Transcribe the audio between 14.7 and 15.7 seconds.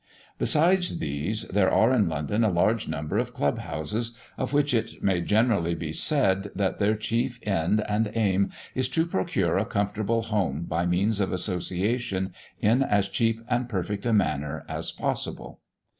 possible.